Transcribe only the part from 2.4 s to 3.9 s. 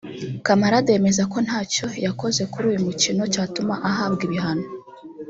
kuri uyu mukino cyatuma